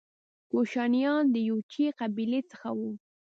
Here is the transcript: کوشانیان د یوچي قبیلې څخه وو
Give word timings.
کوشانیان 0.51 1.23
د 1.31 1.35
یوچي 1.49 1.85
قبیلې 1.99 2.41
څخه 2.51 2.69
وو 2.77 2.91